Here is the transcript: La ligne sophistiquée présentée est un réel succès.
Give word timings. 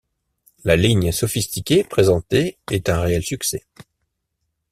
La 0.63 0.75
ligne 0.77 1.11
sophistiquée 1.11 1.83
présentée 1.83 2.57
est 2.71 2.89
un 2.89 3.01
réel 3.01 3.21
succès. 3.21 3.67